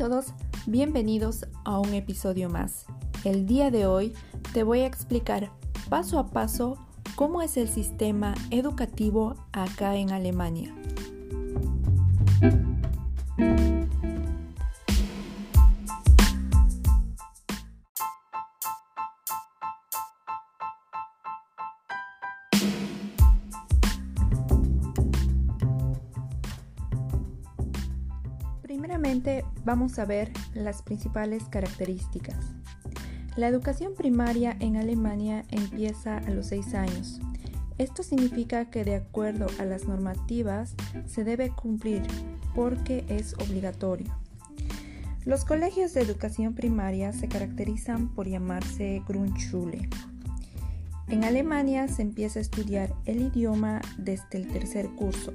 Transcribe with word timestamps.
todos, 0.00 0.32
bienvenidos 0.64 1.46
a 1.62 1.78
un 1.78 1.92
episodio 1.92 2.48
más. 2.48 2.86
El 3.22 3.44
día 3.44 3.70
de 3.70 3.84
hoy 3.84 4.14
te 4.54 4.62
voy 4.62 4.80
a 4.80 4.86
explicar 4.86 5.50
paso 5.90 6.18
a 6.18 6.30
paso 6.30 6.78
cómo 7.16 7.42
es 7.42 7.58
el 7.58 7.68
sistema 7.68 8.34
educativo 8.50 9.34
acá 9.52 9.96
en 9.96 10.10
Alemania. 10.10 10.74
Primeramente 28.70 29.44
vamos 29.64 29.98
a 29.98 30.04
ver 30.04 30.30
las 30.54 30.82
principales 30.82 31.42
características. 31.50 32.36
La 33.34 33.48
educación 33.48 33.94
primaria 33.96 34.56
en 34.60 34.76
Alemania 34.76 35.44
empieza 35.50 36.18
a 36.18 36.30
los 36.30 36.46
6 36.46 36.74
años. 36.74 37.20
Esto 37.78 38.04
significa 38.04 38.70
que 38.70 38.84
de 38.84 38.94
acuerdo 38.94 39.48
a 39.58 39.64
las 39.64 39.88
normativas 39.88 40.76
se 41.04 41.24
debe 41.24 41.50
cumplir 41.50 42.04
porque 42.54 43.04
es 43.08 43.34
obligatorio. 43.40 44.06
Los 45.24 45.44
colegios 45.44 45.92
de 45.92 46.02
educación 46.02 46.54
primaria 46.54 47.12
se 47.12 47.26
caracterizan 47.26 48.14
por 48.14 48.28
llamarse 48.28 49.02
Grundschule. 49.04 49.88
En 51.10 51.24
Alemania 51.24 51.88
se 51.88 52.02
empieza 52.02 52.38
a 52.38 52.42
estudiar 52.42 52.94
el 53.04 53.20
idioma 53.20 53.80
desde 53.98 54.38
el 54.38 54.46
tercer 54.46 54.88
curso, 54.90 55.32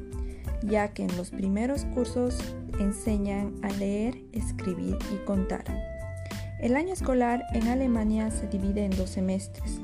ya 0.63 0.93
que 0.93 1.03
en 1.03 1.17
los 1.17 1.31
primeros 1.31 1.83
cursos 1.93 2.37
enseñan 2.79 3.53
a 3.61 3.67
leer, 3.71 4.17
escribir 4.31 4.97
y 5.13 5.25
contar. 5.25 5.65
El 6.61 6.77
año 6.77 6.93
escolar 6.93 7.43
en 7.53 7.67
Alemania 7.67 8.31
se 8.31 8.47
divide 8.47 8.85
en 8.85 8.95
dos 8.95 9.09
semestres. 9.09 9.81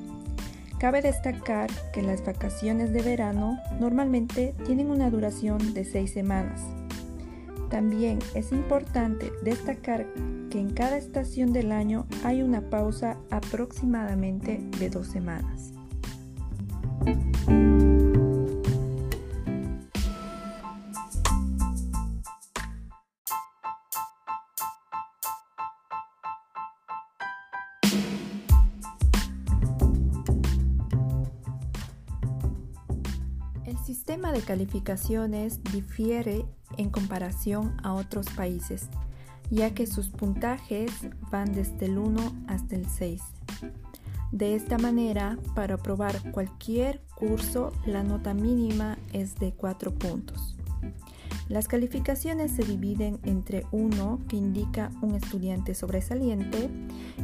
Cabe 0.79 1.01
destacar 1.01 1.69
que 1.91 2.01
las 2.01 2.25
vacaciones 2.25 2.93
de 2.93 3.01
verano 3.01 3.59
normalmente 3.77 4.55
tienen 4.65 4.91
una 4.91 5.09
duración 5.09 5.73
de 5.73 5.83
seis 5.83 6.13
semanas. 6.13 6.61
También 7.69 8.19
es 8.33 8.53
importante 8.53 9.29
destacar 9.43 10.07
que 10.49 10.59
en 10.59 10.69
cada 10.69 10.97
estación 10.97 11.51
del 11.51 11.73
año 11.73 12.07
hay 12.23 12.43
una 12.43 12.61
pausa 12.69 13.17
aproximadamente 13.29 14.61
de 14.79 14.89
dos 14.89 15.07
semanas. 15.07 15.73
El 17.01 17.17
sistema 33.85 34.31
de 34.31 34.41
calificaciones 34.41 35.63
difiere 35.71 36.45
en 36.77 36.89
comparación 36.89 37.77
a 37.83 37.93
otros 37.93 38.27
países, 38.29 38.89
ya 39.49 39.73
que 39.73 39.87
sus 39.87 40.09
puntajes 40.09 40.91
van 41.31 41.53
desde 41.53 41.85
el 41.85 41.97
1 41.97 42.43
hasta 42.47 42.75
el 42.75 42.87
6. 42.87 43.21
De 44.31 44.55
esta 44.55 44.77
manera, 44.77 45.37
para 45.55 45.75
aprobar 45.75 46.31
cualquier 46.31 47.01
curso, 47.15 47.73
la 47.85 48.01
nota 48.01 48.33
mínima 48.33 48.97
es 49.11 49.35
de 49.35 49.53
4 49.53 49.93
puntos. 49.93 50.55
Las 51.49 51.67
calificaciones 51.67 52.51
se 52.51 52.63
dividen 52.63 53.19
entre 53.23 53.65
1, 53.71 54.19
que 54.29 54.37
indica 54.37 54.89
un 55.01 55.15
estudiante 55.15 55.75
sobresaliente, 55.75 56.69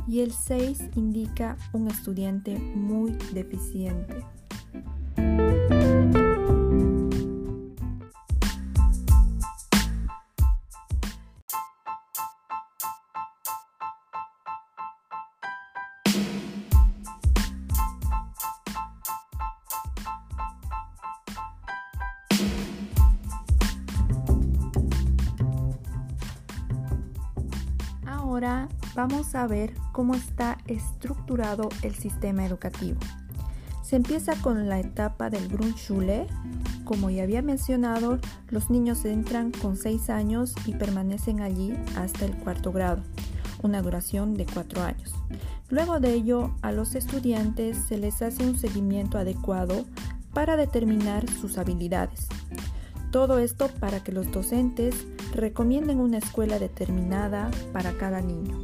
y 0.06 0.20
el 0.20 0.34
6 0.34 0.90
indica 0.96 1.58
un 1.72 1.88
estudiante 1.88 2.58
muy 2.58 3.12
deficiente. 3.34 4.26
Ahora 28.38 28.70
vamos 28.94 29.34
a 29.34 29.48
ver 29.48 29.74
cómo 29.94 30.14
está 30.14 30.60
estructurado 30.68 31.70
el 31.82 31.96
sistema 31.96 32.46
educativo. 32.46 33.00
Se 33.82 33.96
empieza 33.96 34.36
con 34.36 34.70
la 34.70 34.80
etapa 34.80 35.32
del 35.32 35.48
Grundschule. 35.48 36.28
Como 36.84 37.10
ya 37.10 37.24
había 37.24 37.42
mencionado, 37.42 38.20
los 38.50 38.70
niños 38.70 39.06
entran 39.06 39.50
con 39.50 39.76
6 39.76 40.12
años 40.12 40.54
y 40.68 40.76
permanecen 40.76 41.42
allí 41.42 41.74
hasta 41.96 42.26
el 42.26 42.36
cuarto 42.36 42.72
grado, 42.72 43.02
una 43.64 43.82
duración 43.82 44.36
de 44.36 44.46
4 44.46 44.84
años. 44.84 45.16
Luego 45.72 46.00
de 46.00 46.14
ello, 46.14 46.52
a 46.62 46.72
los 46.72 46.94
estudiantes 46.94 47.76
se 47.88 47.98
les 47.98 48.22
hace 48.22 48.48
un 48.48 48.60
seguimiento 48.60 49.18
adecuado 49.18 49.84
para 50.36 50.58
determinar 50.58 51.28
sus 51.28 51.58
habilidades. 51.58 52.28
Todo 53.10 53.40
esto 53.40 53.68
para 53.80 54.04
que 54.04 54.12
los 54.12 54.32
docentes 54.32 55.08
recomienden 55.34 56.00
una 56.00 56.18
escuela 56.18 56.60
determinada 56.60 57.52
para 57.74 57.94
cada 57.94 58.22
niño. 58.22 58.58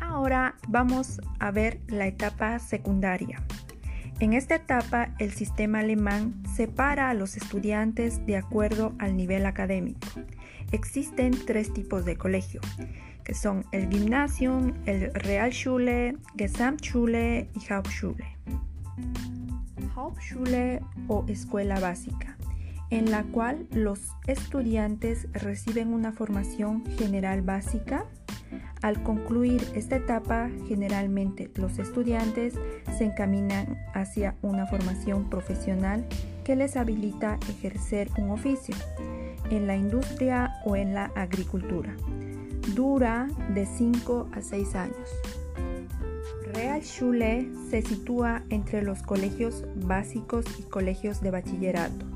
Ahora 0.00 0.56
vamos 0.66 1.20
a 1.38 1.50
ver 1.50 1.80
la 1.88 2.06
etapa 2.06 2.58
secundaria. 2.58 3.42
En 4.18 4.32
esta 4.32 4.54
etapa, 4.54 5.10
el 5.18 5.30
sistema 5.32 5.80
alemán 5.80 6.42
separa 6.54 7.10
a 7.10 7.14
los 7.14 7.36
estudiantes 7.36 8.24
de 8.24 8.38
acuerdo 8.38 8.94
al 8.98 9.14
nivel 9.14 9.44
académico. 9.44 10.08
Existen 10.72 11.32
tres 11.44 11.74
tipos 11.74 12.06
de 12.06 12.16
colegio, 12.16 12.62
que 13.24 13.34
son 13.34 13.66
el 13.72 13.90
Gymnasium, 13.90 14.72
el 14.86 15.12
Realschule, 15.12 16.16
Gesamtschule 16.38 17.50
y 17.54 17.72
Hauptschule. 17.72 18.24
Hauptschule 19.94 20.80
o 21.08 21.26
escuela 21.28 21.78
básica, 21.78 22.38
en 22.88 23.10
la 23.10 23.22
cual 23.24 23.66
los 23.70 24.00
estudiantes 24.26 25.30
reciben 25.34 25.92
una 25.92 26.12
formación 26.12 26.84
general 26.96 27.42
básica 27.42 28.06
al 28.82 29.02
concluir 29.02 29.66
esta 29.74 29.96
etapa, 29.96 30.48
generalmente 30.68 31.50
los 31.54 31.78
estudiantes 31.78 32.54
se 32.96 33.04
encaminan 33.04 33.78
hacia 33.94 34.36
una 34.42 34.66
formación 34.66 35.28
profesional 35.30 36.06
que 36.44 36.56
les 36.56 36.76
habilita 36.76 37.38
ejercer 37.48 38.08
un 38.18 38.30
oficio 38.30 38.76
en 39.50 39.66
la 39.66 39.76
industria 39.76 40.60
o 40.64 40.76
en 40.76 40.94
la 40.94 41.06
agricultura. 41.16 41.96
Dura 42.74 43.28
de 43.54 43.66
5 43.66 44.28
a 44.32 44.42
6 44.42 44.74
años. 44.74 45.10
Realschule 46.52 47.48
se 47.70 47.82
sitúa 47.82 48.42
entre 48.50 48.82
los 48.82 49.02
colegios 49.02 49.64
básicos 49.74 50.44
y 50.58 50.62
colegios 50.62 51.20
de 51.20 51.30
bachillerato. 51.30 52.06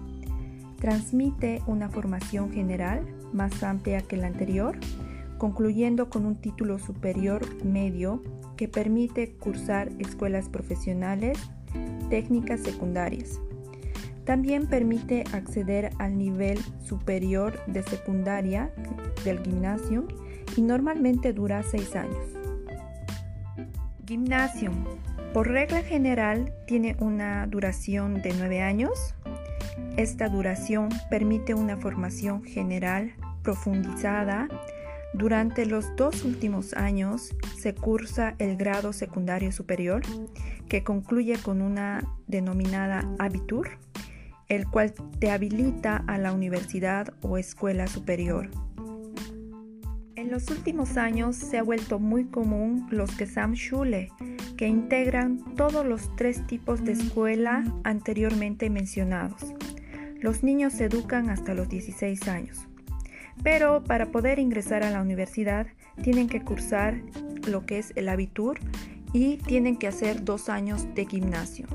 Transmite 0.79 1.63
una 1.67 1.89
formación 1.89 2.53
general 2.53 3.07
más 3.33 3.63
amplia 3.63 4.01
que 4.01 4.17
la 4.17 4.29
anterior 4.29 4.79
concluyendo 5.41 6.11
con 6.11 6.27
un 6.27 6.37
título 6.37 6.79
superior 6.79 7.41
medio 7.65 8.23
que 8.59 8.69
permite 8.69 9.33
cursar 9.33 9.89
escuelas 9.99 10.51
profesionales, 10.51 11.39
técnicas 12.11 12.61
secundarias. 12.61 13.41
También 14.27 14.67
permite 14.67 15.25
acceder 15.33 15.93
al 15.99 16.19
nivel 16.19 16.59
superior 16.85 17.59
de 17.67 17.83
secundaria 17.83 18.71
del 19.25 19.43
gimnasio 19.43 20.07
y 20.59 20.61
normalmente 20.61 21.33
dura 21.33 21.63
seis 21.63 21.97
años. 21.97 22.37
Gimnasium. 24.07 24.85
Por 25.33 25.49
regla 25.49 25.83
general 25.83 26.53
tiene 26.67 26.97
una 27.01 27.47
duración 27.47 28.21
de 28.21 28.35
nueve 28.35 28.61
años. 28.61 29.15
Esta 29.97 30.29
duración 30.29 30.91
permite 31.09 31.55
una 31.55 31.79
formación 31.79 32.45
general 32.45 33.15
profundizada 33.43 34.49
durante 35.13 35.67
los 35.67 35.95
dos 35.97 36.25
últimos 36.25 36.75
años 36.75 37.35
se 37.59 37.75
cursa 37.75 38.35
el 38.39 38.57
grado 38.57 38.93
secundario 38.93 39.53
superior, 39.53 40.03
que 40.69 40.85
concluye 40.85 41.37
con 41.39 41.63
una 41.63 42.07
denominada 42.27 43.09
Abitur. 43.19 43.71
el 44.49 44.67
cual 44.67 44.93
te 45.21 45.31
habilita 45.31 46.03
a 46.09 46.19
la 46.19 46.33
universidad 46.33 47.15
o 47.23 47.39
escuela 47.39 47.87
superior. 47.87 48.51
En 50.17 50.31
los 50.31 50.51
últimos 50.51 50.97
años 50.97 51.37
se 51.37 51.59
ha 51.59 51.63
vuelto 51.63 52.01
muy 52.01 52.25
común 52.25 52.87
los 52.91 53.15
Gesamtschule, 53.15 54.11
que 54.57 54.67
integran 54.67 55.39
todos 55.55 55.87
los 55.87 56.15
tres 56.17 56.47
tipos 56.47 56.85
de 56.85 56.93
escuela 56.93 57.65
anteriormente 57.85 58.71
mencionados. 58.71 59.55
Los 60.21 60.43
niños 60.43 60.75
se 60.75 60.87
educan 60.87 61.31
hasta 61.31 61.55
los 61.55 61.69
16 61.69 62.29
años, 62.29 62.69
pero 63.43 63.83
para 63.85 64.07
poder 64.07 64.39
ingresar 64.39 64.83
a 64.83 64.91
la 64.91 65.01
universidad 65.01 65.67
tienen 66.03 66.29
que 66.29 66.43
cursar 66.43 67.01
lo 67.47 67.67
que 67.67 67.79
es 67.79 67.93
el 67.97 68.09
Abitur 68.09 68.59
y 69.13 69.37
tienen 69.39 69.77
que 69.77 69.89
hacer 69.89 70.25
dos 70.25 70.49
años 70.49 70.87
de 70.95 71.07
gimnasio. 71.07 71.67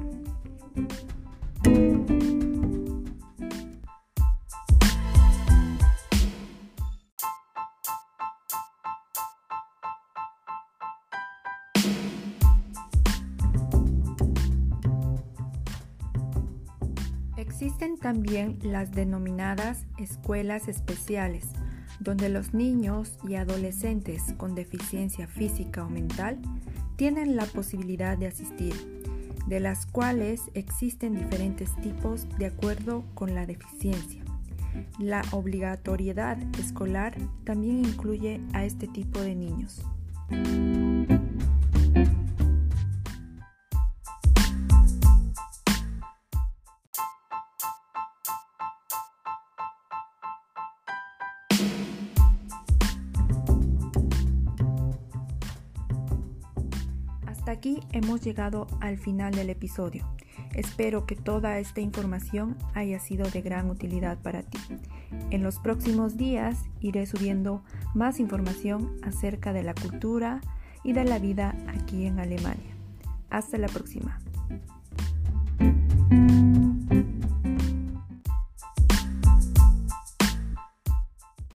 Existen 17.38 17.98
también 17.98 18.60
las 18.64 18.92
denominadas 18.92 19.86
escuelas 19.98 20.70
especiales, 20.70 21.48
donde 22.00 22.30
los 22.30 22.54
niños 22.54 23.18
y 23.28 23.36
adolescentes 23.36 24.34
con 24.38 24.56
deficiencia 24.56 25.28
física 25.28 25.84
o 25.84 25.90
mental 25.90 26.40
tienen 26.96 27.36
la 27.36 27.46
posibilidad 27.46 28.18
de 28.18 28.28
asistir, 28.28 28.74
de 29.48 29.60
las 29.60 29.86
cuales 29.86 30.44
existen 30.54 31.16
diferentes 31.16 31.76
tipos 31.82 32.26
de 32.38 32.46
acuerdo 32.46 33.04
con 33.14 33.36
la 33.36 33.46
deficiencia. 33.46 34.24
La 34.98 35.22
obligatoriedad 35.32 36.38
escolar 36.58 37.16
también 37.44 37.80
incluye 37.80 38.40
a 38.54 38.64
este 38.64 38.88
tipo 38.88 39.20
de 39.20 39.36
niños. 39.36 39.82
Hasta 57.46 57.60
aquí 57.60 57.80
hemos 57.92 58.22
llegado 58.22 58.66
al 58.82 58.98
final 58.98 59.32
del 59.32 59.52
episodio. 59.52 60.04
Espero 60.56 61.06
que 61.06 61.16
toda 61.16 61.60
esta 61.60 61.80
información 61.80 62.58
haya 62.74 63.00
sido 63.00 63.30
de 63.30 63.44
gran 63.44 63.70
utilidad 63.70 64.18
para 64.18 64.42
ti. 64.42 64.58
En 65.30 65.44
los 65.44 65.60
próximos 65.60 66.18
días 66.18 66.58
iré 66.80 67.06
subiendo 67.06 67.64
más 67.94 68.20
información 68.20 68.98
acerca 69.04 69.54
de 69.54 69.62
la 69.62 69.76
cultura 69.76 70.42
y 70.84 70.94
de 70.94 71.04
la 71.04 71.20
vida 71.20 71.56
aquí 71.68 72.08
en 72.08 72.20
Alemania. 72.20 72.76
Hasta 73.30 73.60
la 73.60 73.68
próxima. 73.68 74.20